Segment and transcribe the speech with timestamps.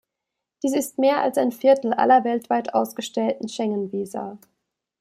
[0.63, 4.39] Dies ist mehr als ein Viertel aller weltweit ausgestellten Schengen-Visa.